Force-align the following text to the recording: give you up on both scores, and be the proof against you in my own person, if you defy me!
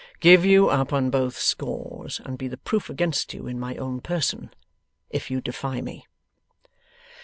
give 0.19 0.43
you 0.43 0.67
up 0.67 0.91
on 0.91 1.11
both 1.11 1.37
scores, 1.37 2.19
and 2.25 2.35
be 2.35 2.47
the 2.47 2.57
proof 2.57 2.89
against 2.89 3.35
you 3.35 3.45
in 3.45 3.59
my 3.59 3.75
own 3.75 3.99
person, 4.01 4.51
if 5.11 5.29
you 5.29 5.39
defy 5.39 5.79
me! 5.79 6.07